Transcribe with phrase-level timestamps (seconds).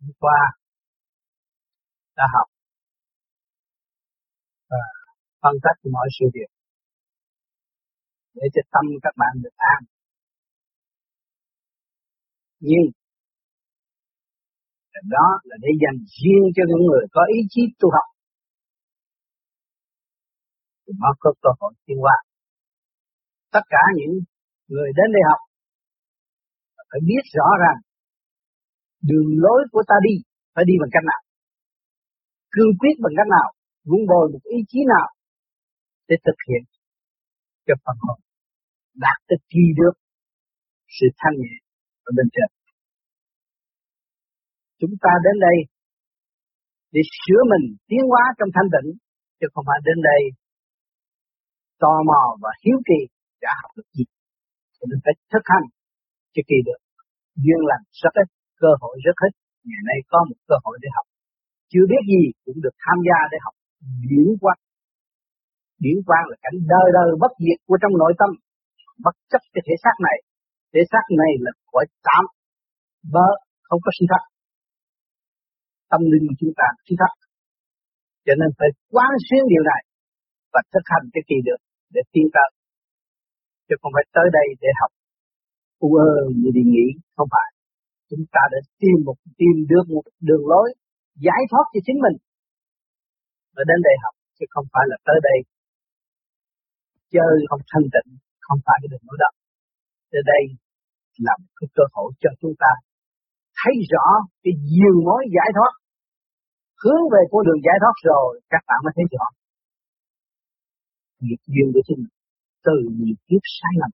[0.00, 0.40] hôm qua
[2.16, 2.48] đã học
[4.70, 4.82] và
[5.42, 6.50] phân tích mọi sự việc
[8.34, 9.80] để cho tâm các bạn được an.
[12.60, 12.84] Nhưng
[15.14, 18.08] đó là để dành riêng cho những người có ý chí tu học.
[20.84, 22.16] Thì mới có cơ hội tiến hóa.
[23.54, 24.14] Tất cả những
[24.68, 25.40] người đến đây học
[26.90, 27.78] phải biết rõ rằng
[29.08, 30.14] đường lối của ta đi
[30.54, 31.20] phải đi bằng cách nào?
[32.54, 33.48] Cương quyết bằng cách nào?
[33.88, 35.08] Vun bồi một ý chí nào
[36.08, 36.62] để thực hiện
[37.66, 38.18] cho phần hồn?
[39.04, 39.94] Đạt được kỳ được
[40.96, 41.54] sự thanh nhẹ
[42.08, 42.48] ở bên trên.
[44.80, 45.58] Chúng ta đến đây
[46.94, 48.88] để sửa mình tiến hóa trong thanh tịnh,
[49.38, 50.22] chứ không phải đến đây
[51.82, 53.00] tò mò và hiếu kỳ
[53.44, 54.04] đã học được gì.
[54.76, 55.66] Cho nên phải thực hành
[56.34, 56.80] cho kỳ được.
[57.42, 58.28] Duyên lành rất ít
[58.62, 59.32] cơ hội rất ít.
[59.68, 61.06] Ngày nay có một cơ hội để học.
[61.72, 63.54] Chưa biết gì cũng được tham gia để học.
[64.08, 64.60] Điển quang.
[65.82, 68.30] Điển quang là cảnh đời đời bất diệt của trong nội tâm.
[69.04, 70.18] Bất chấp cái thể xác này.
[70.72, 72.24] Thể xác này là cõi tạm.
[73.14, 73.28] Bơ
[73.68, 74.22] không có sinh thật
[75.90, 77.12] tâm linh chúng ta sinh thật
[78.26, 79.82] cho nên phải quán xuyên điều này
[80.52, 81.60] và thực hành cái kỳ được
[81.94, 82.48] để tiến tới
[83.66, 84.90] chứ không phải tới đây để học.
[85.86, 86.10] U ơ,
[86.40, 87.48] như đi nghĩ không phải
[88.10, 90.68] chúng ta đã tìm một, tìm được một đường lối
[91.26, 92.16] giải thoát cho chính mình
[93.54, 95.38] và đến đây học, chứ không phải là tới đây.
[97.14, 98.10] Chơi không thanh tịnh,
[98.46, 99.30] không phải cái đường lối đó.
[100.10, 100.42] Tới đây
[101.26, 102.70] là một cái cơ hội cho chúng ta
[103.60, 104.06] thấy rõ
[104.42, 105.72] cái nhiều mối giải thoát,
[106.82, 109.26] hướng về con đường giải thoát rồi các bạn mới thấy rõ
[111.24, 112.14] nghiệp duyên của chính mình.
[112.66, 113.92] Từ nhiều kiếp sai lầm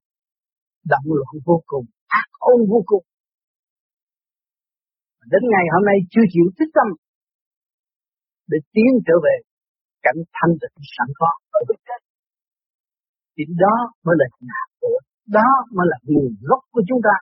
[0.92, 1.86] động loạn vô cùng,
[2.20, 3.04] ác ôn vô cùng
[5.32, 6.88] đến ngày hôm nay chưa chịu thích tâm
[8.50, 9.36] để tiến trở về
[10.06, 12.00] cảnh thanh tịnh sẵn có ở bên trên
[13.34, 14.98] thì đó mới là nhà cửa
[15.38, 17.14] đó mới là nguồn gốc của chúng ta.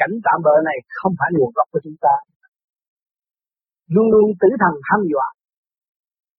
[0.00, 2.14] Cảnh tạm bỡ này không phải nguồn gốc của chúng ta.
[3.94, 5.28] Luôn luôn tử thần hăm dọa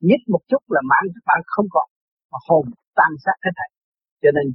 [0.09, 1.88] nhất một chút là mạng các bạn không còn,
[2.31, 2.66] mà hồn
[2.97, 3.72] tan sát hết thảy.
[4.22, 4.47] Cho nên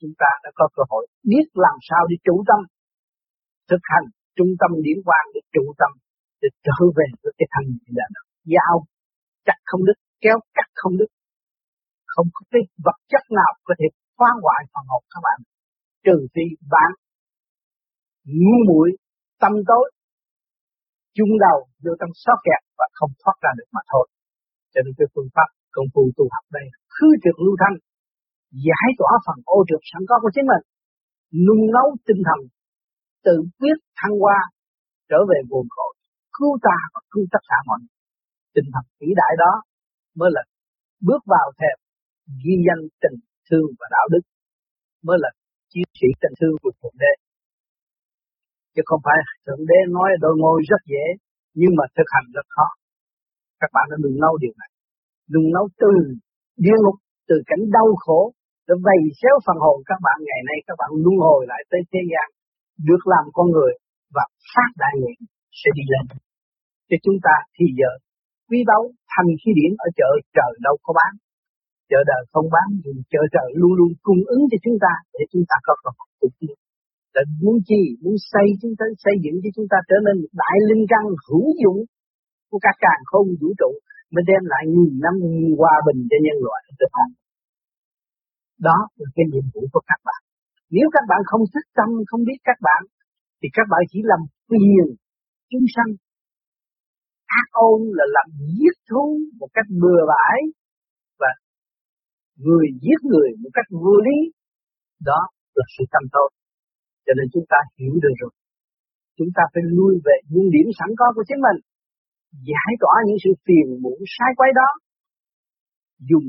[0.00, 2.60] chúng ta đã có cơ hội biết làm sao để chủ tâm
[3.70, 5.90] thực hành trung tâm điển quan để trụ tâm
[6.40, 8.22] để trở về với cái thanh nhẹ là
[8.54, 8.76] dao
[9.46, 11.10] chặt không đứt, kéo cắt không đứt.
[12.12, 13.86] Không có cái vật chất nào có thể
[14.18, 15.38] phá hoại phần hồn các bạn.
[16.04, 16.90] Trừ phi bạn
[18.26, 18.88] ngu muội,
[19.42, 19.86] tâm tối,
[21.16, 24.06] chung đầu vô trong sót kẹt và không thoát ra được mà thôi.
[24.72, 27.76] Cho nên cái phương pháp công phu tu học đây khứ trượt lưu thanh,
[28.66, 30.64] giải tỏa phần ô trượt sẵn có của chính mình,
[31.46, 32.40] nung nấu tinh thần,
[33.26, 34.38] tự quyết thăng hoa,
[35.10, 35.92] trở về nguồn cội
[36.36, 37.96] cứu ta và cứu tất cả mọi người.
[38.54, 39.52] Tinh thần vĩ đại đó
[40.18, 40.42] mới là
[41.08, 41.76] bước vào thềm
[42.42, 44.24] ghi danh tình thương và đạo đức,
[45.06, 45.30] mới là
[45.72, 47.12] chiến sĩ tình thương của thượng đế.
[48.74, 51.04] Chứ không phải thượng đế nói đôi ngôi rất dễ,
[51.60, 52.68] nhưng mà thực hành rất khó.
[53.60, 54.70] Các bạn đã đừng nấu điều này.
[55.34, 55.90] Đừng nấu từ
[56.64, 56.96] địa ngục,
[57.28, 58.20] từ cảnh đau khổ,
[58.68, 61.80] để vầy xéo phần hồn các bạn ngày nay, các bạn luân hồi lại tới
[61.92, 62.26] thế gian,
[62.88, 63.72] được làm con người
[64.14, 65.18] và phát đại nguyện
[65.60, 66.25] sẽ đi lên
[66.88, 67.90] cho chúng ta thì giờ
[68.48, 68.82] quý báu
[69.12, 71.12] thành khí điển ở chợ trời đâu có bán.
[71.90, 75.22] Chợ đời không bán nhưng chợ trời luôn luôn cung ứng cho chúng ta để
[75.32, 76.56] chúng ta có cơ hội tu tiến
[77.14, 77.80] là muốn chi?
[78.02, 81.02] Muốn xây chúng ta, xây dựng cho chúng ta trở nên một đại linh căn
[81.26, 81.80] hữu dụng
[82.50, 83.70] của các càng không vũ trụ,
[84.12, 85.14] mới đem lại nghìn năm
[85.60, 87.12] hòa bình cho nhân loại được hành
[88.68, 90.20] đó là cái nhiệm vụ của các bạn.
[90.76, 92.82] Nếu các bạn không thức tâm, không biết các bạn,
[93.38, 94.86] thì các bạn chỉ làm phiền
[95.50, 95.90] chúng sanh
[97.40, 98.28] ác ôn là làm
[98.58, 100.38] giết thú một cách bừa bãi
[101.20, 101.30] và
[102.44, 104.18] người giết người một cách vô lý.
[105.00, 105.20] Đó
[105.54, 106.28] là sự tâm tốt
[107.06, 108.32] cho nên chúng ta hiểu được rồi.
[109.18, 111.58] Chúng ta phải lui về những điểm sẵn có của chính mình.
[112.50, 114.68] Giải tỏa những sự phiền muộn sai quấy đó.
[116.10, 116.26] Dùng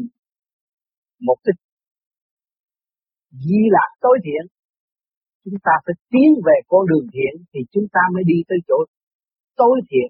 [1.28, 1.54] một cái
[3.46, 4.44] di lạc tối thiện.
[5.44, 8.78] Chúng ta phải tiến về con đường thiện thì chúng ta mới đi tới chỗ
[9.56, 10.10] tối thiện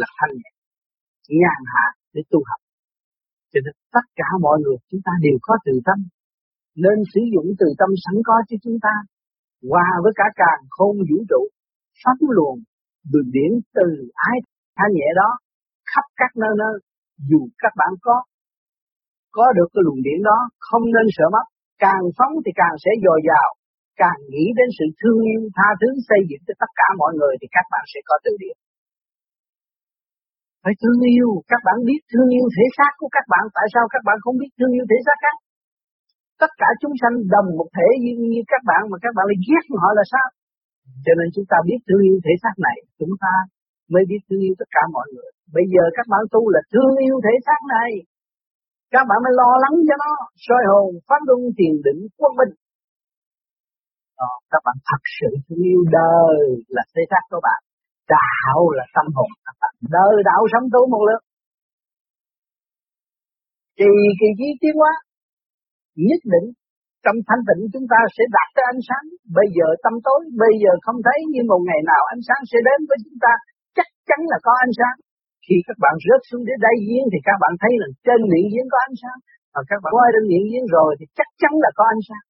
[0.00, 0.50] là thanh nhẹ,
[1.40, 2.60] nhàn hạ để tu học.
[3.52, 5.98] Cho nên tất cả mọi người chúng ta đều có từ tâm,
[6.84, 8.94] nên sử dụng từ tâm sẵn có cho chúng ta,
[9.70, 11.42] hòa với cả càng không vũ trụ
[12.02, 12.58] pháp luồng,
[13.12, 13.86] đường điển từ
[14.30, 14.36] ái
[14.76, 15.28] thanh nhẹ đó
[15.90, 16.74] khắp các nơi nơi,
[17.28, 18.16] dù các bạn có
[19.36, 20.38] có được cái luồng điển đó,
[20.68, 21.46] không nên sợ mất.
[21.84, 23.48] Càng phóng thì càng sẽ dồi dào,
[24.02, 27.34] càng nghĩ đến sự thương yêu tha thứ xây dựng cho tất cả mọi người
[27.40, 28.56] thì các bạn sẽ có từ điển
[30.64, 31.28] phải thương yêu.
[31.50, 33.44] Các bạn biết thương yêu thể xác của các bạn.
[33.56, 35.36] Tại sao các bạn không biết thương yêu thể xác khác?
[36.42, 39.38] Tất cả chúng sanh đồng một thể như, như các bạn mà các bạn lại
[39.48, 40.26] ghét họ là sao?
[41.04, 42.76] Cho nên chúng ta biết thương yêu thể xác này.
[43.00, 43.32] Chúng ta
[43.92, 45.30] mới biết thương yêu tất cả mọi người.
[45.56, 47.90] Bây giờ các bạn tu là thương yêu thể xác này.
[48.94, 50.12] Các bạn mới lo lắng cho nó.
[50.46, 52.52] Soi hồn phát luân tiền định quân bình.
[54.20, 56.38] Đó, các bạn thật sự thương yêu đời
[56.76, 57.60] là thể xác của bạn
[58.14, 61.22] đạo là tâm hồn các bạn đời đạo sống tu một lượt.
[63.78, 64.92] Kỳ kỳ trí tiến hóa,
[66.08, 66.46] nhất định
[67.04, 69.04] trong thanh tịnh chúng ta sẽ đạt tới ánh sáng.
[69.38, 72.58] Bây giờ tâm tối, bây giờ không thấy, nhưng một ngày nào ánh sáng sẽ
[72.68, 73.32] đến với chúng ta.
[73.76, 74.96] Chắc chắn là có ánh sáng.
[75.44, 78.48] Khi các bạn rớt xuống đến đáy giếng thì các bạn thấy là trên miệng
[78.52, 79.18] giếng có ánh sáng.
[79.54, 82.24] Và các bạn qua đến miệng giếng rồi thì chắc chắn là có ánh sáng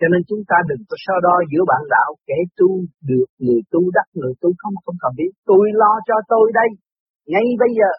[0.00, 2.70] cho nên chúng ta đừng có so đo giữa bạn đạo kẻ tu
[3.10, 6.68] được người tu đắc người tu không không cần biết tôi lo cho tôi đây
[7.32, 7.90] ngay bây giờ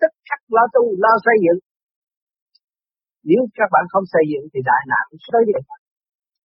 [0.00, 1.60] tất khắc lo tu lo xây dựng
[3.28, 5.80] nếu các bạn không xây dựng thì đại nạn tới với bạn.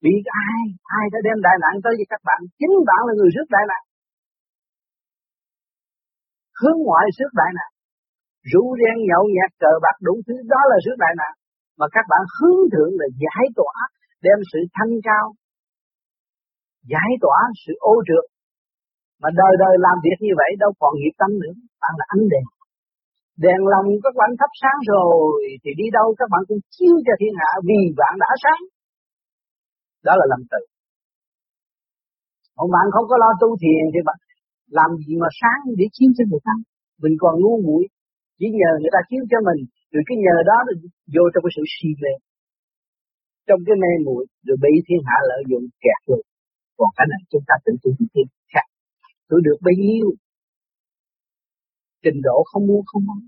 [0.04, 0.16] Vì
[0.48, 0.64] ai,
[1.00, 3.66] ai đã đem đại nạn tới với các bạn, chính bạn là người rước đại
[3.72, 3.84] nạn.
[6.60, 7.70] Hướng ngoại rước đại nạn.
[8.52, 11.34] Rủ ren nhậu nhạt cờ bạc đủ thứ đó là rước đại nạn.
[11.80, 13.76] Mà các bạn hướng thượng là giải tỏa,
[14.26, 15.26] đem sự thanh cao,
[16.92, 18.26] giải tỏa sự ô trượt.
[19.22, 22.26] Mà đời đời làm việc như vậy đâu còn nghiệp tâm nữa, bạn là ánh
[22.34, 22.46] đèn
[23.44, 27.14] Đèn lòng các bạn thắp sáng rồi thì đi đâu các bạn cũng chiếu cho
[27.20, 28.62] thiên hạ vì bạn đã sáng.
[30.08, 30.62] Đó là làm tự.
[32.58, 34.18] Còn bạn không có lo tu thiền thì bạn
[34.78, 36.56] làm gì mà sáng để chiếu cho người ta.
[37.04, 37.84] Mình còn ngu muội
[38.38, 39.60] chỉ nhờ người ta chiếu cho mình
[39.92, 40.58] rồi cái nhờ đó
[41.16, 42.14] vô trong cái sự si mê
[43.48, 46.22] trong cái mê muội, rồi bị thiên hạ lợi dụng kẹt rồi
[46.78, 48.68] còn cái này chúng ta tự tu thiên khác.
[49.30, 50.08] Tôi được bấy nhiêu.
[52.04, 53.22] Trình độ không mua không bán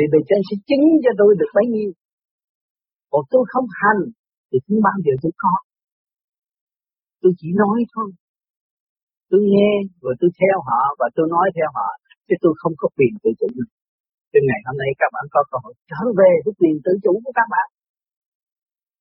[0.00, 1.90] thì bề trên sẽ chứng cho tôi được bấy nhiêu.
[3.12, 4.02] Còn tôi không hành,
[4.48, 5.54] thì cũng bao giờ tôi có.
[7.20, 8.08] Tôi chỉ nói thôi.
[9.30, 9.72] Tôi nghe,
[10.02, 11.88] rồi tôi theo họ, và tôi nói theo họ,
[12.26, 13.46] chứ tôi không có quyền tự chủ.
[13.56, 13.68] Được
[14.32, 17.12] Từ ngày hôm nay các bạn có cơ hội trở về với quyền tự chủ
[17.24, 17.68] của các bạn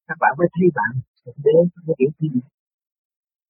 [0.10, 0.92] các bạn mới thấy bạn
[1.46, 2.30] đến mới hiểu gì?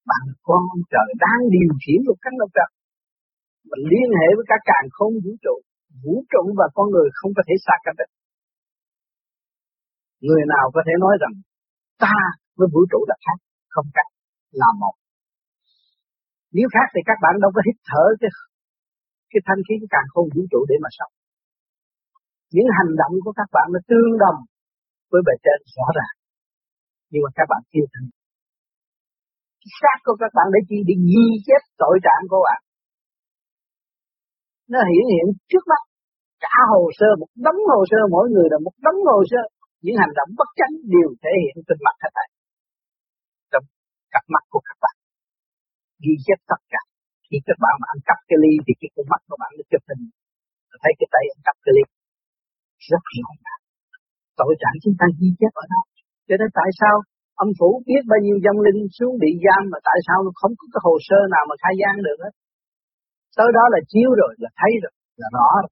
[0.10, 0.64] Bạn con
[0.94, 2.70] trời đang điều khiển một căn lục trật
[3.70, 5.56] mình liên hệ với các càng không vũ trụ.
[6.04, 8.12] Vũ trụ và con người không có thể xa cách được.
[10.28, 11.34] Người nào có thể nói rằng
[12.04, 12.18] ta
[12.58, 13.38] với vũ trụ là khác?
[13.74, 14.08] Không khác.
[14.62, 14.96] Là một.
[16.56, 18.32] Nếu khác thì các bạn đâu có hít thở cái
[19.32, 21.14] cái thanh khí càng không vũ trụ để mà sống.
[22.54, 24.40] Những hành động của các bạn nó tương đồng
[25.12, 26.19] với bề trên rõ ràng
[27.12, 28.08] nhưng mà các bạn chưa thành
[29.62, 32.60] cái xác của các bạn để chi để ghi chép tội trạng của bạn.
[34.72, 35.82] Nó hiển hiện trước mắt.
[36.46, 39.42] Cả hồ sơ, một đống hồ sơ, mỗi người là một đống hồ sơ.
[39.84, 42.30] Những hành động bất chánh đều thể hiện trên mặt hết thảy.
[43.52, 43.66] Trong
[44.14, 44.96] cặp mắt của các bạn.
[46.04, 46.82] Ghi chép tất cả.
[47.28, 49.64] Khi các bạn mà ăn cắp cái ly thì cái con mắt của bạn nó
[49.72, 50.04] chụp hình.
[50.84, 51.84] Thấy cái tay ăn cắp cái ly.
[52.90, 53.62] Rất rõ ràng.
[54.40, 55.84] Tội trạng chúng ta ghi chép ở đâu
[56.30, 56.96] cho nên tại sao
[57.44, 60.54] âm phủ biết bao nhiêu dân linh xuống bị giam mà tại sao nó không
[60.60, 62.34] có cái hồ sơ nào mà khai gian được hết?
[63.38, 65.72] Tới đó là chiếu rồi, là thấy rồi, là rõ rồi.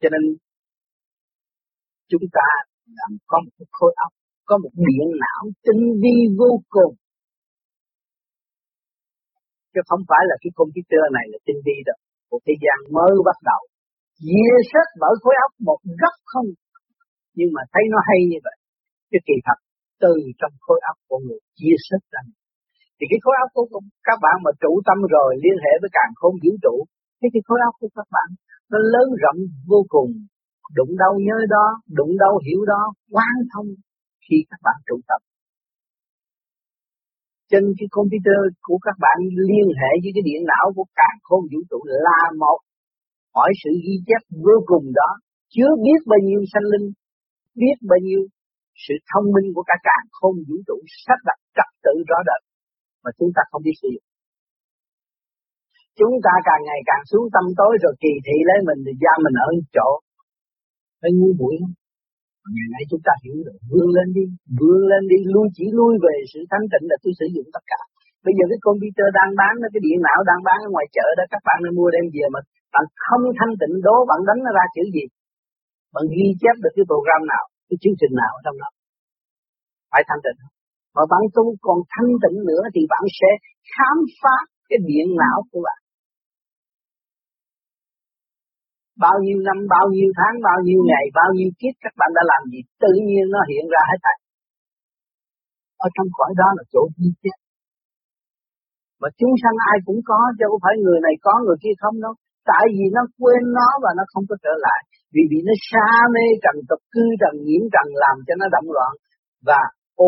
[0.00, 0.22] Cho nên
[2.10, 2.48] chúng ta
[2.98, 4.12] làm có một khối óc,
[4.48, 6.94] có một điện não tinh vi vô cùng.
[9.72, 11.98] Chứ không phải là cái computer này là tinh vi đâu.
[12.30, 13.62] Một thế gian mới bắt đầu.
[14.24, 16.48] Chia sớt bởi khối óc một góc không
[17.38, 18.56] nhưng mà thấy nó hay như vậy,
[19.10, 19.58] cái kỳ thật
[20.04, 22.22] từ trong khối óc của người chia sớt ra.
[22.96, 23.66] Thì cái khối óc của
[24.08, 26.76] các bạn mà trụ tâm rồi liên hệ với càng không vũ trụ
[27.24, 28.28] thế thì khối óc của các bạn
[28.70, 30.10] nó lớn rộng vô cùng.
[30.78, 31.66] Đụng đâu nhớ đó,
[31.98, 32.82] đụng đâu hiểu đó
[33.14, 33.68] quan thông
[34.24, 35.20] khi các bạn trụ tâm.
[37.50, 41.44] Trên cái computer của các bạn liên hệ với cái điện não của càng không
[41.50, 42.58] vũ trụ là một.
[43.34, 45.10] Hỏi sự ghi chép vô cùng đó,
[45.54, 46.86] chứa biết bao nhiêu sanh linh
[47.60, 48.22] biết bao nhiêu
[48.84, 52.42] sự thông minh của cả càng không vũ trụ sắp đặt trật tự rõ rệt
[53.02, 54.06] mà chúng ta không biết sử dụng.
[55.98, 59.14] Chúng ta càng ngày càng xuống tâm tối rồi kỳ thị lấy mình thì ra
[59.24, 59.88] mình ở chỗ.
[61.02, 61.56] nó ngu muội?
[62.56, 64.24] Ngày nay chúng ta hiểu rồi, vươn lên đi,
[64.58, 67.64] vươn lên đi, lui chỉ lui về sự thanh tịnh là tôi sử dụng tất
[67.70, 67.80] cả.
[68.24, 71.24] Bây giờ cái computer đang bán, cái điện não đang bán ở ngoài chợ đó,
[71.32, 72.40] các bạn nên mua đem về mà
[72.74, 75.04] bạn không thanh tịnh đố bạn đánh nó ra chữ gì.
[75.94, 78.68] Bạn ghi chép được cái program nào, cái chương trình nào trong đó.
[79.92, 80.40] Phải thanh tịnh
[80.96, 83.30] mà bạn tu còn thanh tịnh nữa thì bạn sẽ
[83.74, 84.36] khám phá
[84.68, 85.78] cái điện não của bạn
[89.04, 92.22] bao nhiêu năm, bao nhiêu tháng, bao nhiêu ngày, bao nhiêu kiếp các bạn đã
[92.32, 94.18] làm gì, tự nhiên nó hiện ra hết thảy.
[95.86, 97.38] Ở trong cõi đó là chỗ ghi chép.
[99.00, 101.96] Mà chúng sanh ai cũng có, chứ không phải người này có, người kia không
[102.04, 102.14] đâu.
[102.50, 104.80] Tại vì nó quên nó và nó không có trở lại.
[105.14, 108.68] Vì vì nó xa mê trần tục cư trần nhiễm trần làm cho nó động
[108.76, 108.92] loạn.
[109.48, 109.60] Và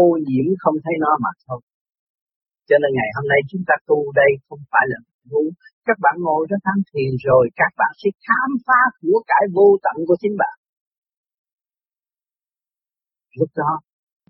[0.02, 1.60] ô nhiễm không thấy nó mà thôi.
[2.68, 4.98] Cho nên ngày hôm nay chúng ta tu đây không phải là
[5.28, 5.44] ngu.
[5.88, 9.68] Các bạn ngồi đó tham thiền rồi các bạn sẽ khám phá của cải vô
[9.84, 10.56] tận của chính bạn.
[13.38, 13.72] Lúc đó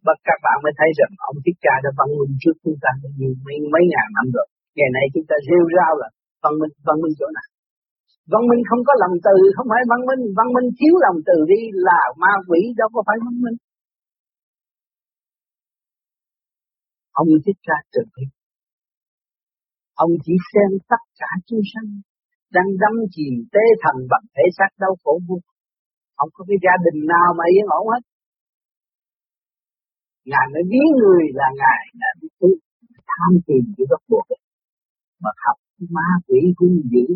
[0.06, 2.90] và các bạn mới thấy rằng ông Thích Ca đã văn minh trước chúng ta
[3.18, 4.46] nhiều mấy, mấy ngàn năm rồi.
[4.78, 6.08] Ngày nay chúng ta rêu rao là
[6.42, 7.48] văn minh, văn minh chỗ nào?
[8.32, 11.36] Văn minh không có lòng từ, không phải văn minh, văn minh thiếu lòng từ
[11.52, 13.58] đi là ma quỷ đâu có phải văn minh.
[17.22, 18.24] Ông Thích ra từ bi.
[20.04, 21.88] Ông chỉ xem tất cả chúng sanh
[22.56, 25.36] đang đâm chìm tê thần bằng thể xác đau khổ vô.
[26.22, 28.02] Ông có cái gia đình nào mà yên ổn hết.
[30.30, 32.56] Ngài mới biến người là Ngài đã biết
[33.10, 34.26] tham tìm cái gốc buộc
[35.22, 35.58] mà học
[35.94, 37.06] ma quỷ hung dữ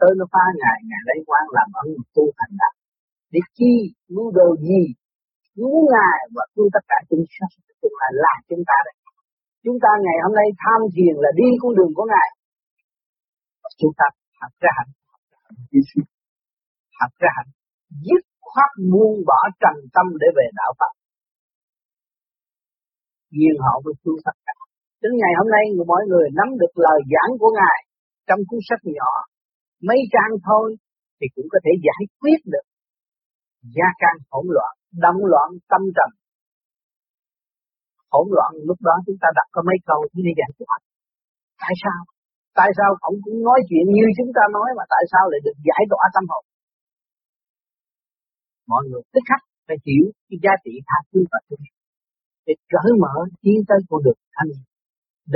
[0.00, 2.74] tới nó phá Ngài, Ngài lấy quan làm ân tu thành đạo.
[3.32, 3.72] Để chi,
[4.14, 4.82] mưu đồ gì,
[5.56, 8.96] cứu Ngài và cứu tất cả chúng sanh, cũng là là chúng ta đây.
[9.64, 12.28] Chúng ta ngày hôm nay tham thiền là đi con đường của Ngài.
[13.80, 14.06] Chúng ta
[14.40, 14.92] học ra hạnh,
[17.00, 17.50] học ra hạnh,
[18.06, 20.92] dứt khoát buông bỏ trần tâm để về đạo Phật.
[23.36, 24.56] Duyên họ với cứu tất cả.
[25.02, 27.78] Đến ngày hôm nay mọi người nắm được lời giảng của Ngài
[28.30, 29.12] trong cuốn sách nhỏ,
[29.88, 30.66] mấy trang thôi
[31.18, 32.66] thì cũng có thể giải quyết được
[33.76, 34.72] gia can hỗn loạn,
[35.04, 36.10] động loạn tâm trần.
[38.12, 40.68] Hỗn loạn lúc đó chúng ta đặt có mấy câu thì đi giải quyết.
[41.62, 42.00] Tại sao?
[42.58, 45.56] Tại sao ông cũng nói chuyện như chúng ta nói mà tại sao lại được
[45.68, 46.44] giải tỏa tâm hồn?
[48.72, 51.62] Mọi người tức khắc phải hiểu cái giá trị tha thứ và thương
[52.46, 54.50] để cởi mở tiến tới con đường thanh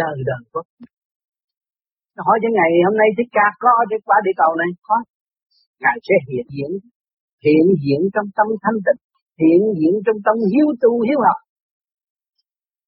[0.00, 0.60] đời đời có
[2.26, 4.71] hỏi cho ngày hôm nay thích ca có để qua địa cầu này?
[4.88, 4.97] Có.
[5.83, 6.71] Ngài sẽ hiện diện,
[7.44, 9.00] hiện diện trong tâm thanh tịnh
[9.42, 11.40] hiện diện trong tâm hiếu tu hiếu học.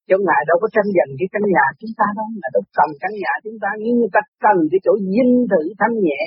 [0.08, 2.88] Cho ngài đâu có tranh giành cái căn nhà chúng ta đâu ngài đâu cần
[3.02, 3.68] căn nhà chúng ta.
[3.82, 6.20] Nhưng người ta cần cái chỗ dinh thự thanh nhẹ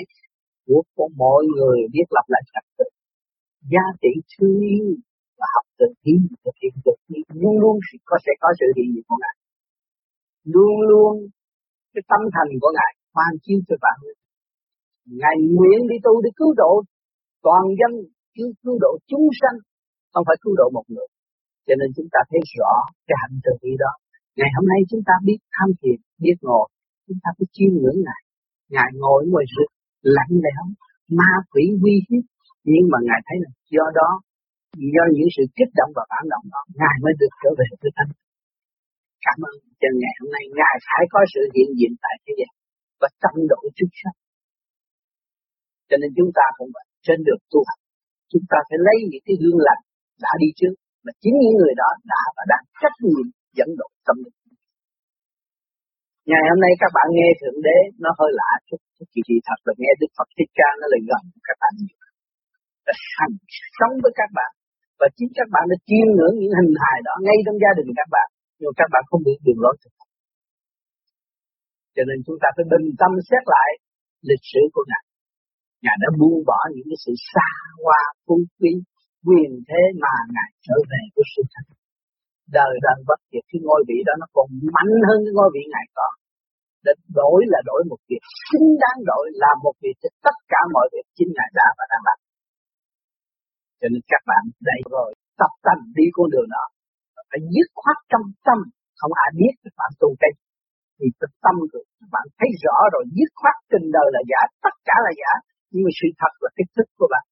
[0.66, 2.88] của, của mọi người biết lập lại trật tự.
[3.74, 4.86] Giá trị thương yêu
[5.40, 6.14] và học từ thi
[6.44, 7.76] thực hiện từ thi luôn luôn
[8.10, 9.36] có sẽ có sự hiện diện của ngài.
[10.54, 11.14] Luôn luôn
[11.94, 13.98] cái tâm thành của ngài hoàn chiếu cho bạn.
[15.22, 16.74] Ngài nguyện đi tu để cứu độ
[17.46, 17.92] toàn dân,
[18.36, 19.58] cứu cứu độ chúng sanh,
[20.14, 21.10] không phải cứu độ một người.
[21.68, 22.72] Cho nên chúng ta thấy rõ
[23.08, 23.92] cái hạnh từ bi đó.
[24.40, 26.68] Ngày hôm nay chúng ta biết tham thiền, biết ngồi,
[27.08, 28.22] chúng ta phải chiêm ngưỡng ngài.
[28.74, 29.70] Ngài ngồi ngoài rực
[30.18, 30.64] lạnh lẽo,
[31.18, 32.24] ma quỷ uy hiếp.
[32.72, 34.10] Nhưng mà ngài thấy là do đó,
[34.96, 37.92] do những sự kích động và phản động đó, ngài mới được trở về với
[37.98, 38.12] thanh
[39.26, 39.56] cảm ơn.
[39.80, 42.52] Cho ngày hôm nay, ngài phải có sự hiện diện tại thế gian
[43.02, 44.18] và tâm độ chúng sanh
[45.90, 47.80] cho nên chúng ta cũng vậy trên đường tu học
[48.32, 49.82] chúng ta phải lấy những cái gương lành
[50.24, 50.74] đã đi trước
[51.06, 54.38] mà chính những người đó đã và đang trách nhiệm dẫn độ tâm linh.
[56.30, 59.60] Ngày hôm nay các bạn nghe thượng đế nó hơi lạ chút chỉ chỉ thật
[59.68, 61.98] là nghe đức phật thích ca nó lại gần các bạn nhiều.
[63.20, 63.36] Hành
[63.78, 64.52] sống với các bạn
[65.00, 67.90] và chính các bạn đã chiêm ngưỡng những hình hài đó ngay trong gia đình
[68.00, 68.28] các bạn
[68.60, 69.94] nhưng các bạn không biết đường lối thực
[72.00, 73.70] cho nên chúng ta phải bình tâm xét lại
[74.30, 75.04] lịch sử của Ngài.
[75.84, 77.50] Ngài đã buông bỏ những cái sự xa
[77.84, 78.74] hoa, phú quý,
[79.28, 81.66] quyền thế mà Ngài trở về của sự thật.
[82.58, 85.64] Đời đời bất diệt cái ngôi vị đó nó còn mạnh hơn cái ngôi vị
[85.74, 86.08] Ngài có.
[86.86, 90.62] Để đổi là đổi một việc xứng đáng đổi là một việc cho tất cả
[90.76, 92.20] mọi việc chính Ngài đã và đang làm.
[93.80, 95.10] Cho nên các bạn đây rồi
[95.42, 96.66] tập tành đi con đường đó
[97.30, 98.60] phải dứt khoát trong tâm,
[99.00, 100.32] không ai biết các bạn tu cái
[100.98, 104.42] thì thực tâm rồi, các bạn thấy rõ rồi, dứt khoát tình đời là giả,
[104.66, 105.32] tất cả là giả.
[105.72, 107.26] Nhưng mà sự thật là cái thức của bạn.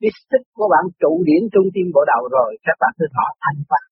[0.00, 3.26] Cái thức của bạn trụ điển trung tim bộ đầu rồi, các bạn cứ thọ
[3.42, 3.84] thanh pháp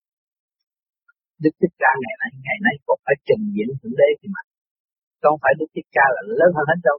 [1.42, 4.42] Đức Thích Ca ngày nay ngày nay còn phải trình diễn thượng đế thì mà.
[5.22, 6.98] Không phải Đức Thích Ca là lớn hơn hết đâu.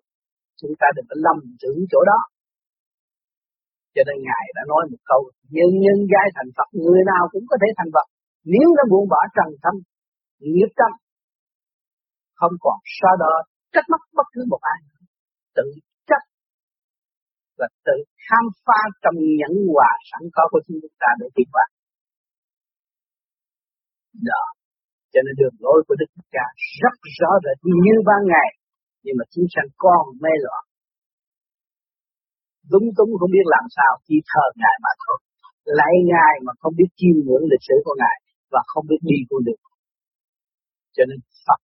[0.60, 2.20] Chúng ta đừng có lầm tưởng chỗ đó
[3.98, 5.22] cho nên Ngài đã nói một câu,
[5.56, 8.08] nhân nhân giai thành Phật, người nào cũng có thể thành Phật.
[8.54, 9.76] Nếu nó buông bỏ trần tâm,
[10.52, 10.92] nghiệp tâm,
[12.40, 13.34] không còn so đó
[13.74, 14.80] trách móc bất cứ một ai.
[15.58, 15.68] Tự
[16.10, 16.26] trách
[17.60, 21.66] và tự khám phá trong nhẫn hòa sẵn có của chúng ta để tiến hóa
[24.30, 24.44] Đó.
[25.14, 26.46] Cho nên đường lối của Đức Cha
[26.82, 28.50] rất rõ rệt như ban ngày,
[29.04, 30.64] nhưng mà chúng sanh con mê loạn
[32.72, 35.18] lúng túng không biết làm sao, chỉ thờ Ngài mà thôi.
[35.80, 38.18] Lại Ngài mà không biết chiêm ngưỡng lịch sử của Ngài
[38.54, 39.64] và không biết đi con đường.
[40.96, 41.60] Cho nên Phật,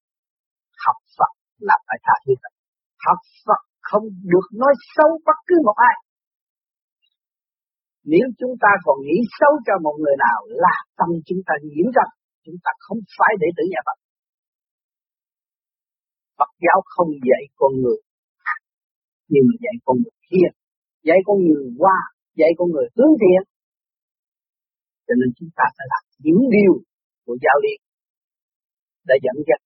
[0.85, 1.31] học Phật
[1.67, 2.33] là phải tha thứ.
[3.07, 5.95] Học Phật không được nói xấu bất cứ một ai.
[8.11, 11.87] Nếu chúng ta còn nghĩ xấu cho một người nào là tâm chúng ta nhiễm
[11.97, 12.11] rằng
[12.45, 13.97] chúng ta không phải để tử nhà Phật.
[16.37, 17.99] Phật giáo không dạy con người
[19.31, 20.51] nhưng mà dạy con người thiện,
[21.07, 21.97] dạy con người qua,
[22.39, 23.41] dạy con người hướng thiện.
[25.05, 26.73] Cho nên chúng ta phải làm những điều
[27.25, 27.73] của giáo lý
[29.09, 29.61] đã dẫn dắt.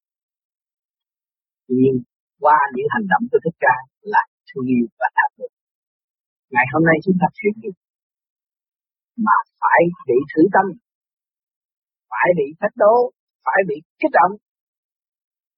[1.68, 1.98] Nhưng
[2.44, 3.76] qua những hành động của thích ca
[4.14, 5.52] là thương yêu và đạt được.
[6.54, 7.78] Ngày hôm nay chúng ta thuyết nghiệp
[9.26, 10.66] mà phải bị thử tâm,
[12.12, 12.96] phải bị thách đố,
[13.46, 14.34] phải bị kích động.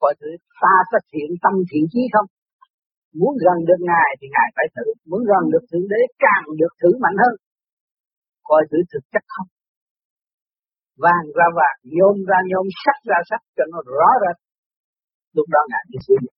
[0.01, 0.29] Coi thử
[0.61, 2.27] ta có thiện tâm thiện chí không?
[3.19, 6.73] Muốn gần được Ngài thì Ngài phải thử, muốn gần được Thượng Đế càng được
[6.81, 7.33] thử mạnh hơn.
[8.49, 9.49] Coi thử thực chất không.
[11.03, 14.31] Vàng ra vàng, nhôm ra nhôm, sắt ra sắt cho nó rõ ra
[15.35, 16.37] Lúc đó Ngài mới sử dụng.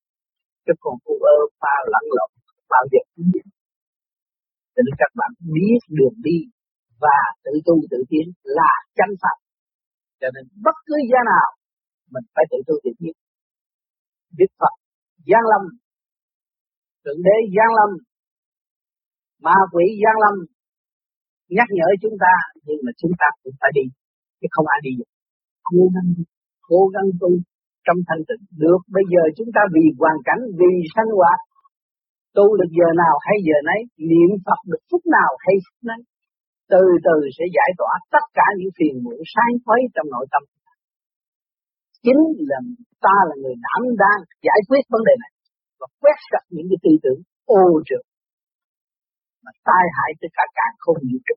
[0.64, 2.30] Chứ còn phụ ơ pha lẫn lộn,
[2.72, 3.46] bao giờ cũng vậy.
[4.74, 6.38] Cho nên các bạn biết đường đi
[7.04, 8.26] và tự tu tự tiến
[8.58, 9.36] là chân phật
[10.20, 11.48] Cho nên bất cứ gia nào
[12.14, 13.14] mình phải tự tu tự tiến.
[14.38, 14.74] Biết Phật,
[15.28, 15.62] Giang Lâm
[17.02, 17.90] Thượng đế giang lâm,
[19.46, 20.34] ma quỷ giang lâm,
[21.56, 22.34] nhắc nhở chúng ta,
[22.66, 23.84] nhưng mà chúng ta cũng phải đi,
[24.38, 24.92] chứ không ai đi.
[24.98, 25.10] được.
[25.68, 26.10] Cố gắng,
[26.68, 27.30] cố gắng tu
[27.86, 28.80] trong thanh tịnh được.
[28.96, 31.40] Bây giờ chúng ta vì hoàn cảnh, vì sanh hoạt,
[32.36, 33.80] tu được giờ nào hay giờ nấy,
[34.10, 36.00] niệm Phật được phút nào hay phút nấy.
[36.72, 40.42] Từ từ sẽ giải tỏa tất cả những phiền muộn sáng khuấy trong nội tâm.
[42.04, 42.58] Chính là
[43.06, 45.31] ta là người đảm đang giải quyết vấn đề này
[45.82, 47.20] và quét sạch những cái tư tưởng
[47.60, 48.04] ô trượt
[49.44, 51.36] mà tai hại tất cả cả không vũ trụ.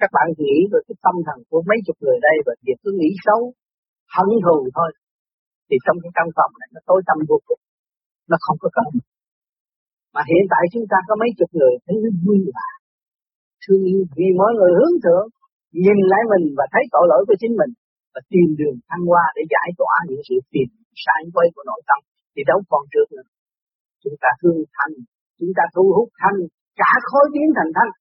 [0.00, 2.90] Các bạn nghĩ về cái tâm thần của mấy chục người đây và việc cứ
[3.00, 3.40] nghĩ xấu,
[4.14, 4.90] hận thù thôi,
[5.68, 7.62] thì trong cái căn phòng này nó tối tăm vô cùng,
[8.30, 8.88] nó không có cần.
[10.14, 12.68] Mà hiện tại chúng ta có mấy chục người thấy nó vui vẻ,
[13.62, 15.28] thương yêu vì mỗi người hướng thượng,
[15.84, 17.72] nhìn lại mình và thấy tội lỗi của chính mình
[18.12, 20.68] và tìm đường thăng hoa để giải tỏa những sự phiền
[21.04, 22.00] sáng quay của nội tâm
[22.32, 23.26] thì đâu còn trước nữa
[24.02, 24.94] chúng ta thương thanh
[25.38, 26.38] chúng ta thu hút thanh
[26.80, 27.92] cả khối biến thành thanh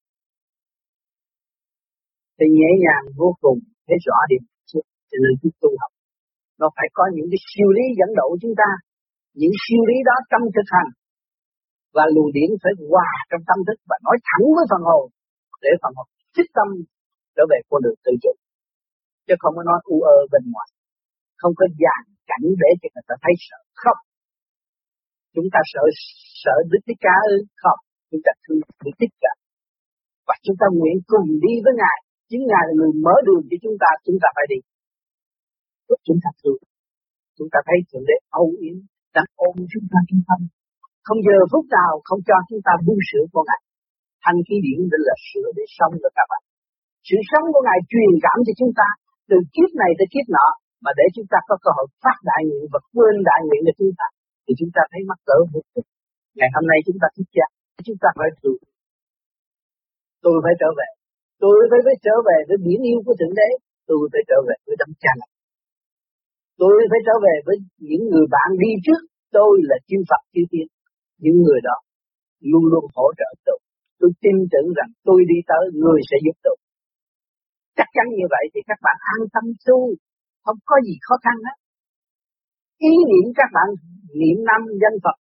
[2.38, 4.44] thì nhẹ nhàng vô cùng thấy rõ điểm
[5.16, 5.92] cho nên chúng tu học,
[6.62, 8.70] nó phải có những cái siêu lý dẫn độ chúng ta.
[9.42, 10.90] Những siêu lý đó trong thực hành.
[11.96, 15.06] Và luồng điển phải hòa trong tâm thức và nói thẳng với phần hồn,
[15.64, 16.68] để phần hồn thích tâm
[17.36, 18.32] trở về con đường tự chủ.
[19.26, 20.70] Chứ không có nói u ơ bên ngoài.
[21.42, 23.98] Không có dàn cảnh để cho người ta thấy sợ khóc
[25.36, 25.84] chúng ta sợ
[26.44, 27.36] sợ Đức Thích Ca ư?
[27.62, 29.32] Không, chúng ta thương Đức Thích Ca.
[30.28, 31.98] Và chúng ta nguyện cùng đi với Ngài.
[32.30, 34.60] Chính Ngài là người mở đường cho chúng ta, chúng ta phải đi.
[35.90, 36.62] Lúc chúng ta thương.
[37.38, 38.78] Chúng ta thấy Thượng Đế âu yếm,
[39.16, 40.40] đang ôm chúng ta trong tâm.
[41.06, 43.62] Không giờ phút nào không cho chúng ta buông sửa của Ngài.
[44.24, 46.42] Thanh khí điển để là sửa để sống được các bạn.
[47.08, 48.88] Sự sống của Ngài truyền cảm cho chúng ta
[49.30, 50.48] từ kiếp này tới kiếp nọ
[50.84, 53.76] mà để chúng ta có cơ hội phát đại nguyện và quên đại nguyện của
[53.80, 54.08] chúng ta
[54.46, 55.88] thì chúng ta thấy mắc cỡ vô cùng.
[56.38, 57.46] Ngày hôm nay chúng ta thích cha,
[57.88, 58.62] chúng ta phải thương.
[60.26, 60.90] Tôi phải trở về.
[61.44, 63.50] Tôi phải, phải trở về với biển yêu của Thượng Đế.
[63.90, 65.14] Tôi phải trở về với đấng cha.
[66.62, 67.56] Tôi phải trở về với
[67.90, 69.02] những người bạn đi trước.
[69.38, 70.68] Tôi là chư Phật chư Tiên.
[71.24, 71.78] Những người đó
[72.52, 73.60] luôn luôn hỗ trợ tôi.
[74.00, 76.58] Tôi tin tưởng rằng tôi đi tới người sẽ giúp tôi.
[77.78, 79.80] Chắc chắn như vậy thì các bạn an tâm tu,
[80.46, 81.58] không có gì khó khăn hết.
[82.78, 83.68] Ý niệm các bạn,
[84.20, 85.18] niệm năm danh Phật.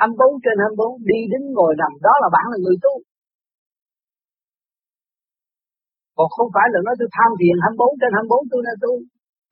[0.00, 2.94] 24 trên 24 đi đến ngồi nằm, đó là bạn là người tu.
[6.16, 8.92] Còn không phải là nói tôi tham thiền 24 trên 24 tôi là tu.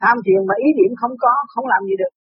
[0.03, 2.13] Tham thiền mà ý niệm không có, không làm gì được.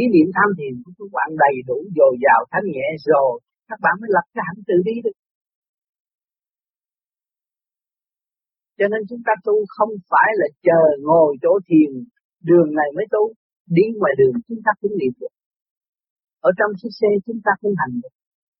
[0.00, 3.32] Ý niệm tham thiền của các bạn đầy đủ, dồi dào thanh nhẹ, rồi
[3.68, 5.16] các bạn mới lập cái hạnh tự đi được.
[8.78, 11.90] Cho nên chúng ta tu không phải là chờ ngồi chỗ thiền
[12.48, 13.22] đường này mới tu,
[13.76, 15.32] đi ngoài đường chúng ta cũng niệm được.
[16.48, 18.14] Ở trong chiếc xe chúng ta cũng hành được.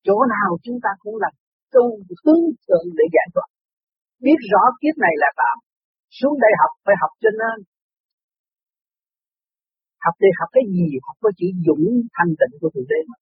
[0.06, 1.34] Chỗ nào chúng ta cũng làm
[1.74, 1.84] tu
[2.22, 3.48] hướng thượng để giải thoát.
[4.24, 5.56] Biết rõ kiếp này là tạm,
[6.18, 7.56] xuống đây học phải học cho nên.
[10.04, 10.86] Học để học cái gì?
[11.06, 13.18] Học có chỉ dũng thanh tịnh của thượng đế mà.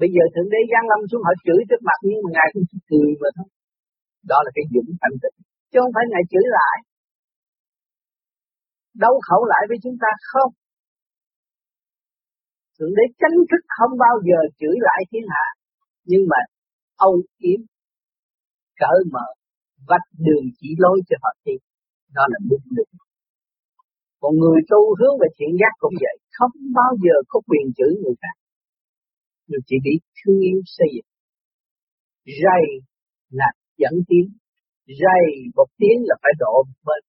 [0.00, 2.66] Bây giờ thượng đế giáng lâm xuống, họ chửi trước mặt, nhưng mà ngài cũng
[2.90, 3.48] cười mà thôi.
[4.30, 5.36] Đó là cái dũng thanh tịnh.
[5.70, 6.76] Chứ không phải ngài chửi lại
[9.04, 10.52] đấu khẩu lại với chúng ta không?
[12.78, 15.46] Thượng đế chánh thức không bao giờ chửi lại thiên hạ,
[16.04, 16.40] nhưng mà
[16.96, 17.60] âu yếm,
[18.80, 19.26] cỡ mở
[19.88, 21.52] vạch đường chỉ lối cho họ đi.
[22.14, 22.88] Đó là đúng được
[24.20, 27.92] còn người tu hướng về thiện giác cũng vậy, không bao giờ có quyền chửi
[28.02, 28.36] người khác.
[29.48, 31.10] Người chỉ biết thương yêu xây dựng.
[32.42, 32.64] Rầy
[33.30, 34.26] là dẫn tiến.
[34.86, 35.24] Rầy
[35.56, 37.02] một tiếng là phải độ một bên.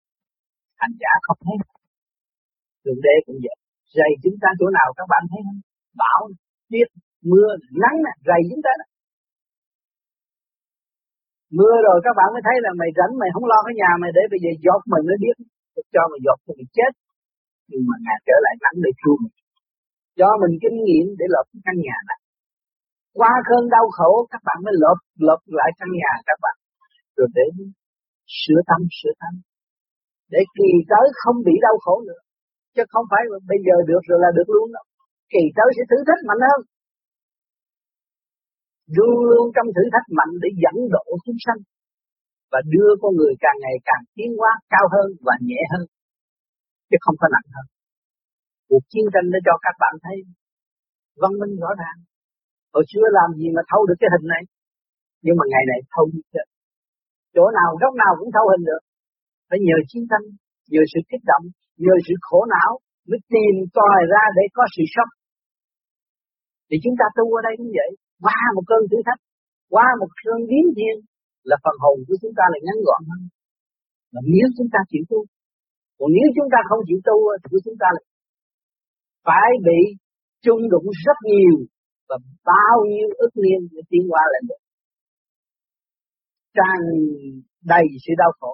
[0.79, 1.57] Thành giả không thấy
[2.81, 3.57] thượng đế cũng vậy.
[3.97, 5.59] Rầy chúng ta chỗ nào các bạn thấy không?
[6.01, 6.21] Bão
[6.69, 6.89] tuyết
[7.31, 7.49] mưa,
[7.83, 8.85] nắng nè, rầy chúng ta đó.
[11.57, 14.11] Mưa rồi các bạn mới thấy là mày rảnh, mày không lo cái nhà mày
[14.17, 15.35] để bây giờ giọt mình mới biết.
[15.93, 16.91] Cho mày giọt thì mày chết.
[17.69, 19.35] Nhưng mà ngài trở lại nắng để thương mình.
[20.19, 22.19] Cho mình kinh nghiệm để lợp cái căn nhà này.
[23.19, 26.55] Qua cơn đau khổ, các bạn mới lợp lợp lại căn nhà các bạn.
[27.17, 27.45] Rồi để
[28.41, 29.33] sửa tâm sửa tâm
[30.33, 32.21] để kỳ tới không bị đau khổ nữa
[32.79, 34.85] chứ không phải bây giờ được rồi là được luôn đâu.
[35.33, 36.59] Kỳ tới sẽ thử thách mạnh hơn.
[38.95, 41.61] Luôn luôn trong thử thách mạnh để dẫn độ chúng sanh
[42.51, 45.83] và đưa con người càng ngày càng tiến hóa cao hơn và nhẹ hơn.
[46.89, 47.65] Chứ không có nặng hơn.
[48.69, 50.17] Cuộc chiến tranh đã cho các bạn thấy
[51.21, 51.97] văn minh rõ ràng.
[52.73, 54.43] Hồi xưa làm gì mà thâu được cái hình này?
[55.23, 56.45] Nhưng mà ngày này thâu được
[57.35, 58.81] chỗ nào, góc nào cũng thâu hình được.
[59.49, 60.25] Phải nhờ chiến tranh,
[60.71, 61.45] nhờ sự kích động
[61.83, 62.71] nhờ sự khổ não
[63.09, 65.11] mới tìm tòi ra để có sự sống.
[66.67, 67.91] Thì chúng ta tu ở đây cũng vậy.
[68.23, 69.21] Qua một cơn thử thách,
[69.73, 70.95] qua một cơn biến thiên
[71.49, 73.21] là phần hồn của chúng ta là ngắn gọn hơn.
[74.13, 75.19] Mà nếu chúng ta chịu tu,
[75.97, 78.01] còn nếu chúng ta không chịu tu thì của chúng ta là
[79.27, 79.81] phải bị
[80.45, 81.55] chung đụng rất nhiều
[82.09, 82.17] và
[82.51, 84.61] bao nhiêu ức niên để tiến qua lại được.
[86.57, 86.79] Tràn
[87.71, 88.53] đầy sự đau khổ.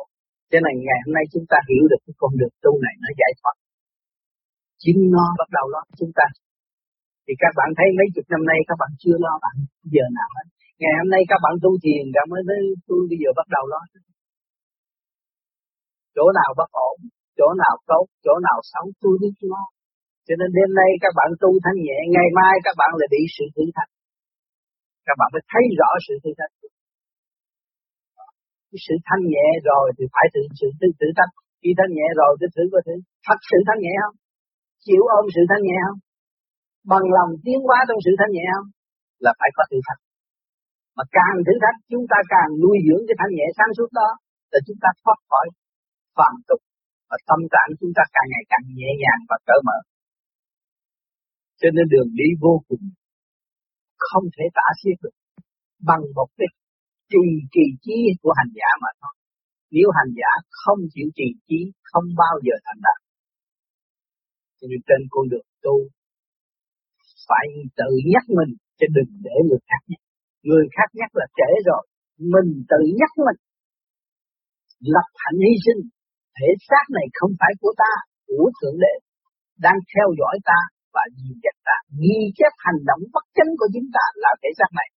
[0.50, 3.10] Thế nên ngày hôm nay chúng ta hiểu được cái con đường tu này nó
[3.22, 3.56] giải thoát.
[4.84, 6.26] Chính nó bắt đầu lo chúng ta.
[7.26, 9.56] Thì các bạn thấy mấy chục năm nay các bạn chưa lo bạn,
[9.94, 10.48] giờ nào hết.
[10.82, 13.64] Ngày hôm nay các bạn tu thiền cảm mới tới tôi bây giờ bắt đầu
[13.74, 13.82] lo.
[16.16, 16.98] Chỗ nào bất ổn,
[17.38, 19.64] chỗ nào tốt, chỗ nào xấu tôi biết lo
[20.28, 23.22] cho nên đêm nay các bạn tu thanh nhẹ, ngày mai các bạn lại bị
[23.36, 23.92] sự thử thách.
[25.08, 26.54] Các bạn phải thấy rõ sự thử thách
[28.76, 32.08] cái sự thanh nhẹ rồi thì phải thử sự tự thử thách khi thanh nhẹ
[32.20, 32.96] rồi thì thử có thử
[33.28, 34.16] thật sự thanh nhẹ không?
[34.86, 36.00] Chịu ôm sự thanh nhẹ không?
[36.92, 38.68] Bằng lòng tiến hóa trong sự thanh nhẹ không?
[39.24, 40.02] Là phải có thử thách
[40.98, 44.10] mà càng thử thách, chúng ta càng nuôi dưỡng cái thanh nhẹ sáng suốt đó,
[44.52, 45.46] là chúng ta thoát khỏi
[46.18, 46.62] phàm tục
[47.10, 49.78] và tâm trạng chúng ta càng ngày càng nhẹ nhàng và cởi mở.
[51.62, 52.84] Cho nên đường đi vô cùng
[54.10, 55.16] không thể tả xiết được
[55.90, 56.48] bằng một cái
[57.12, 59.14] trì trì trí của hành giả mà thôi.
[59.76, 61.60] Nếu hành giả không chịu trì trí
[61.92, 63.00] không bao giờ thành đạt
[64.66, 65.76] cho nên trên con đường tu,
[67.28, 67.48] phải
[67.80, 70.02] tự nhắc mình chứ đừng để người khác nhắc.
[70.48, 71.84] Người khác nhắc là trễ rồi,
[72.34, 73.40] mình tự nhắc mình.
[74.94, 75.82] Lập hạnh hy sinh,
[76.38, 77.94] thể xác này không phải của ta,
[78.28, 78.94] của thượng đế,
[79.66, 80.60] đang theo dõi ta
[80.96, 81.78] và nhìn dắt ta.
[82.02, 84.90] Ghi chép hành động bất chánh của chúng ta là thể xác này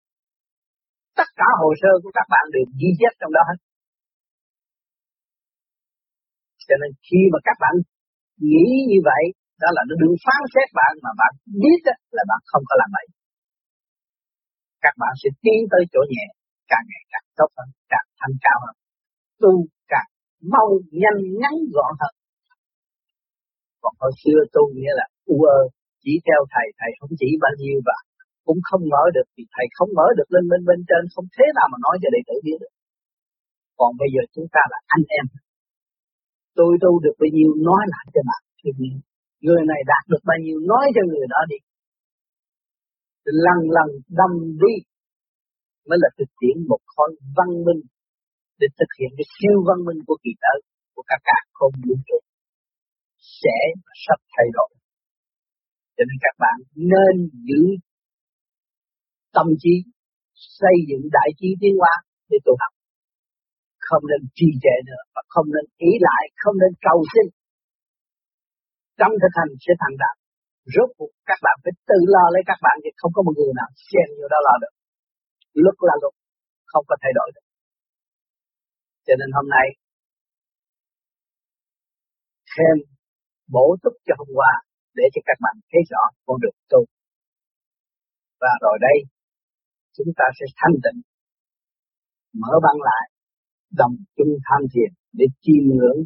[1.20, 3.58] tất cả hồ sơ của các bạn đều ghi chép trong đó hết.
[6.68, 7.74] Cho nên khi mà các bạn
[8.50, 9.24] nghĩ như vậy,
[9.62, 11.32] đó là nó đừng phán xét bạn mà bạn
[11.64, 11.80] biết
[12.18, 13.08] là bạn không có làm vậy.
[14.86, 16.26] Các bạn sẽ tiến tới chỗ nhẹ,
[16.72, 18.76] càng ngày càng tốt hơn, càng thanh cao hơn.
[19.42, 19.52] Tu
[19.94, 20.10] càng
[20.54, 20.68] mau,
[21.02, 22.14] nhanh, ngắn gọn hơn.
[23.82, 25.60] Còn hồi xưa tu nghĩa là u ơ
[26.04, 27.98] chỉ theo thầy thầy không chỉ bao nhiêu và
[28.48, 31.46] cũng không mở được thì thầy không mở được lên bên bên trên, không thế
[31.58, 32.74] nào mà nói cho đệ tử biết được.
[33.80, 35.26] Còn bây giờ chúng ta là anh em.
[36.60, 38.70] Tôi tu được bao nhiêu, nói lại cho bạn thì
[39.46, 41.60] người này đạt được bao nhiêu, nói cho người đó đi.
[43.46, 44.32] Lần lần đâm
[44.64, 44.76] đi
[45.88, 47.82] mới là thực hiện một khối văn minh
[48.60, 50.56] để thực hiện cái siêu văn minh của kỳ tử,
[50.94, 52.20] của các cả không vũ trụ.
[53.42, 53.58] Sẽ
[54.04, 54.70] sắp thay đổi.
[55.96, 56.58] Cho nên các bạn
[56.94, 57.16] nên
[57.48, 57.62] giữ
[59.38, 59.74] tâm trí,
[60.60, 61.94] xây dựng đại trí tiến hóa
[62.30, 62.74] để tu học.
[63.88, 67.26] Không nên trì trệ nữa và không nên ý lại, không nên cầu xin.
[69.00, 70.16] Trong thực hành sẽ thành đạt.
[70.74, 73.54] Rốt cuộc, các bạn phải tự lo lấy các bạn thì không có một người
[73.60, 74.74] nào xem nhiều đó lo được.
[75.66, 76.14] Lúc là lúc,
[76.72, 77.46] không có thay đổi được.
[79.06, 79.68] Cho nên hôm nay,
[82.52, 82.76] thêm
[83.56, 84.52] bổ túc cho hôm qua
[84.98, 86.82] để cho các bạn thấy rõ con đường tu.
[88.42, 88.98] Và rồi đây
[89.98, 91.00] chúng ta sẽ thanh tịnh.
[92.42, 93.06] Mở băng lại
[93.82, 96.02] đồng chung tham thiền để chiêm ngưỡng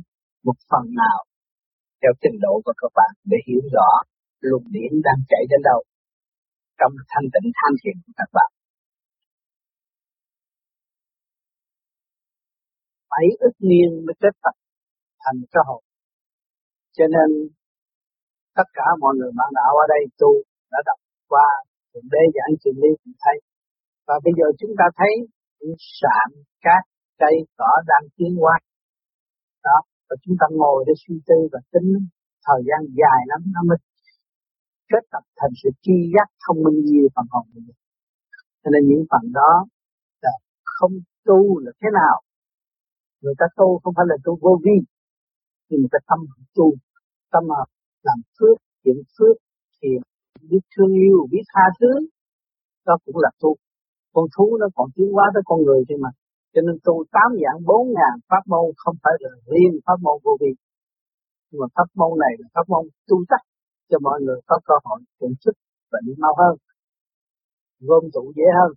[0.46, 1.20] một phần nào
[2.02, 3.90] theo trình độ của các bạn để hiểu rõ
[4.48, 5.82] luồng điển đang chảy đến đâu
[6.80, 8.52] trong thanh tịnh tham thiền của các bạn.
[13.14, 14.56] Bảy ức niên mới kết tập
[15.24, 15.82] thành cơ hội,
[16.98, 17.30] Cho nên
[18.58, 20.32] tất cả mọi người bạn đạo ở đây tu
[20.72, 21.00] đã đọc
[21.32, 21.48] qua
[21.90, 23.36] thượng đế giảng chuyện lý cũng thấy
[24.12, 25.14] và bây giờ chúng ta thấy
[25.60, 26.30] những sạn
[26.66, 26.84] cát
[27.22, 28.56] cây cỏ đang tiến qua
[29.68, 29.78] đó,
[30.10, 31.90] và chúng ta ngồi để suy tư và tính
[32.46, 33.78] thời gian dài lắm, nó mới
[34.92, 37.68] kết tập thành sự tri giác thông minh nhiều phần hồn mình.
[38.62, 39.52] Cho nên những phần đó
[40.22, 40.94] là không
[41.28, 42.16] tu là thế nào?
[43.22, 44.78] Người ta tu không phải là tu vô vi,
[45.68, 46.20] nhưng người ta tâm
[46.56, 46.68] tu,
[47.34, 47.70] tâm hợp
[48.08, 49.36] làm phước thiện phước
[49.78, 50.00] thiện
[50.50, 51.92] biết thương yêu, biết tha thứ,
[52.86, 53.56] đó cũng là tu
[54.14, 56.12] con thú nó còn tiến hóa tới con người thôi mà.
[56.54, 60.18] Cho nên tu tám dạng bốn ngàn pháp môn không phải là riêng pháp môn
[60.24, 60.52] vô vi.
[61.50, 63.42] Nhưng mà pháp môn này là pháp môn tu tắc
[63.90, 65.56] cho mọi người có cơ hội kiểm sức
[65.92, 66.56] bệnh mau hơn
[67.88, 68.72] gom tụ dễ hơn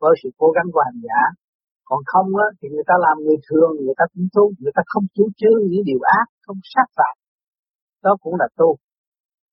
[0.00, 1.20] với sự cố gắng của hành giả.
[1.88, 4.82] Còn không á, thì người ta làm người thường người ta cũng tu người ta
[4.92, 7.14] không chủ trương những điều ác không sát phạt.
[8.04, 8.70] Đó cũng là tu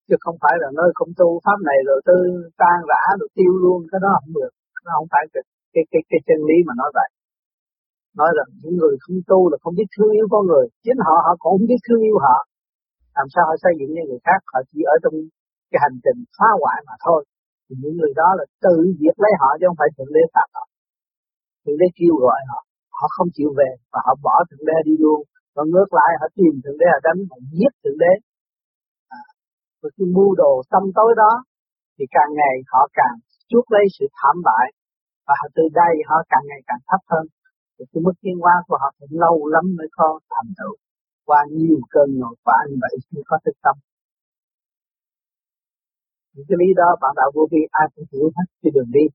[0.08, 2.18] chứ không phải là nơi không tu pháp này rồi tư
[2.62, 4.54] tan rã rồi tiêu luôn cái đó không được
[4.86, 5.44] nó không phải cái
[5.74, 7.10] cái cái, cái chân lý mà nói vậy.
[8.20, 10.66] Nói rằng những người không tu là không biết thương yêu con người.
[10.84, 12.38] Chính họ họ cũng không biết thương yêu họ.
[13.18, 14.40] Làm sao họ xây dựng cho người khác?
[14.52, 15.16] Họ chỉ ở trong
[15.72, 17.22] cái hành trình phá hoại mà thôi.
[17.66, 20.50] Thì những người đó là tự diệt lấy họ chứ không phải thượng đế phạt
[20.56, 20.64] họ.
[21.64, 22.60] Thượng đế kêu gọi họ.
[22.98, 25.20] Họ không chịu về và họ bỏ thượng đế đi luôn.
[25.56, 28.14] Và ngược lại họ tìm thượng đế họ đánh họ giết thượng đế.
[29.20, 29.22] À,
[29.98, 31.32] cái mưu đồ tâm tối đó
[31.96, 33.16] thì càng ngày họ càng
[33.50, 34.68] chuốc lấy sự thảm bại
[35.28, 37.26] và từ đây họ càng ngày càng thấp hơn.
[37.76, 40.76] Thì cái mức tiến hóa của họ cũng lâu lắm mới có thành tựu.
[41.28, 43.76] Qua nhiều cơn ngột và anh vậy chưa có thức tâm.
[46.34, 49.06] Những cái lý đó bạn đạo vô vi ai cũng hiểu hết cái đường đi.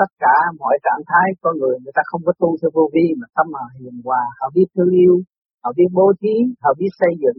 [0.00, 3.06] Tất cả mọi trạng thái con người người ta không có tu theo vô vi
[3.20, 5.14] mà tâm họ hiền hòa, họ biết thương yêu,
[5.62, 7.38] họ biết bố thí, họ biết xây dựng.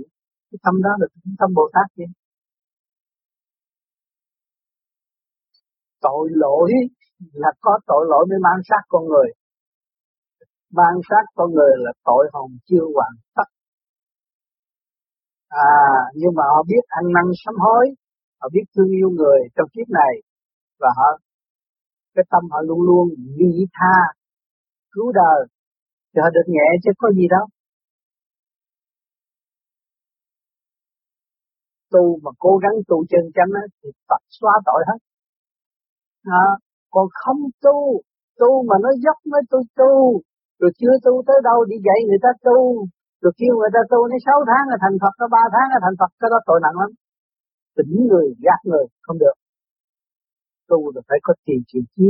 [0.50, 1.08] Cái tâm đó là
[1.40, 2.04] tâm bồ tát chứ
[6.06, 6.72] tội lỗi
[7.34, 9.30] là có tội lỗi mới mang sát con người.
[10.80, 13.48] Mang sát con người là tội hồn chưa hoàn tất.
[15.50, 15.84] À
[16.16, 17.86] nhưng mà họ biết ăn năn sám hối,
[18.42, 20.14] họ biết thương yêu người trong kiếp này,
[20.80, 21.08] và họ,
[22.16, 23.98] cái tâm họ luôn luôn vị tha,
[24.92, 25.48] cứu đời,
[26.14, 27.46] cho họ được nhẹ chứ có gì đâu.
[31.92, 33.52] Tu mà cố gắng tu chân chánh
[33.84, 35.13] thì Phật xóa tội hết
[36.24, 36.46] à,
[36.94, 38.02] còn không tu
[38.40, 40.22] tu mà nó dốc mới tu tu
[40.60, 42.88] rồi chưa tu tới đâu đi dạy người ta tu
[43.24, 45.80] rồi kêu người ta tu nó sáu tháng là thành Phật, nó ba tháng là
[45.86, 46.92] thành Phật, cái đó tội nặng lắm.
[47.78, 49.36] Tỉnh người, gạt người, không được.
[50.70, 52.10] Tu là phải có tiền chịu chí,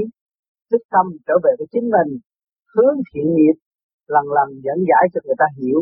[0.70, 2.10] thức tâm trở về với chính mình,
[2.74, 3.58] hướng thiện nghiệp,
[4.14, 5.80] lần lần dẫn giải cho người ta hiểu.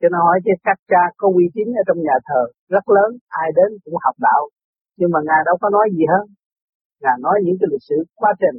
[0.00, 2.42] Cho nó hỏi chứ các cha có uy tín ở trong nhà thờ
[2.74, 3.10] rất lớn,
[3.42, 4.42] ai đến cũng học đạo.
[4.98, 6.24] Nhưng mà Ngài đâu có nói gì hết
[7.02, 8.56] Ngài nói những cái lịch sử quá trình,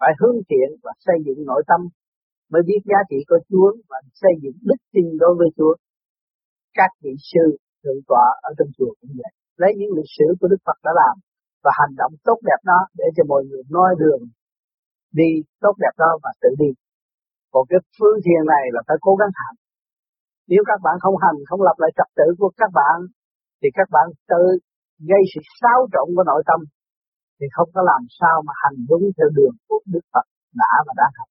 [0.00, 1.80] phải hướng thiện và xây dựng nội tâm
[2.52, 5.74] mới biết giá trị của Chúa và xây dựng đức tin đối với Chúa.
[6.78, 7.44] Các vị sư
[7.82, 9.32] thượng tọa ở trong chùa cũng vậy.
[9.62, 11.14] Lấy những lịch sử của Đức Phật đã làm
[11.64, 14.22] và hành động tốt đẹp đó để cho mọi người nói đường
[15.20, 16.70] đi tốt đẹp đó và tự đi.
[17.52, 19.56] Còn cái phương thiền này là phải cố gắng hành.
[20.50, 22.96] Nếu các bạn không hành, không lập lại trật tự của các bạn,
[23.60, 24.44] thì các bạn tự
[25.10, 26.60] gây sự xáo trộn của nội tâm,
[27.42, 30.92] thì không có làm sao mà hành đúng theo đường của Đức Phật đã và
[30.96, 31.28] đã học.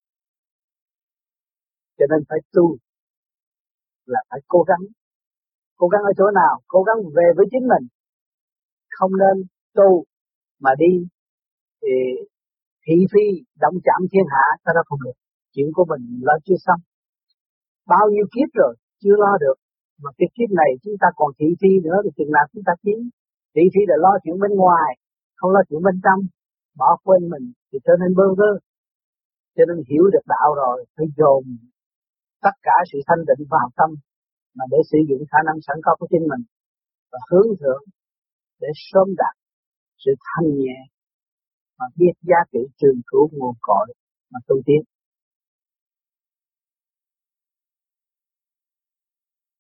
[1.98, 2.78] Cho nên phải tu
[4.06, 4.84] là phải cố gắng.
[5.80, 6.54] Cố gắng ở chỗ nào?
[6.68, 7.86] Cố gắng về với chính mình.
[8.98, 9.36] Không nên
[9.78, 10.04] tu
[10.64, 10.94] mà đi,
[11.82, 11.96] thì
[12.86, 13.26] thị phi,
[13.64, 15.18] động chạm thiên hạ ta đó không được.
[15.54, 16.82] Chuyện của mình lo chưa xong.
[17.88, 19.58] Bao nhiêu kiếp rồi, chưa lo được.
[20.04, 22.74] Mà cái kiếp này chúng ta còn thị phi nữa, thì chừng nào chúng ta
[22.84, 23.00] tiến,
[23.56, 24.92] thị phi là lo chuyện bên ngoài
[25.42, 26.20] không lo chuyện bên trong,
[26.82, 28.52] bỏ quên mình thì trở nên bơ vơ.
[29.56, 31.44] Cho nên hiểu được đạo rồi, phải dồn
[32.46, 33.90] tất cả sự thanh định vào tâm
[34.58, 36.44] mà để sử dụng khả năng sẵn có của chính mình
[37.12, 37.84] và hướng thượng
[38.62, 39.36] để sớm đạt
[40.04, 40.78] sự thanh nhẹ
[41.80, 43.88] mà biết giá trị trường cửu nguồn cội
[44.32, 44.82] mà tu tiến.